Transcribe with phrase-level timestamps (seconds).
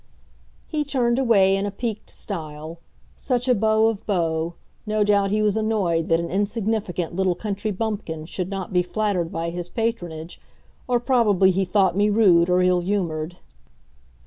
[0.65, 2.79] He turned away in a piqued style.
[3.15, 4.55] Such a beau of beaux,
[4.87, 9.31] no doubt he was annoyed that an insignificant little country bumpkin should not be flattered
[9.31, 10.41] by his patronage,
[10.87, 13.37] or probably he thought me rude or ill humoured.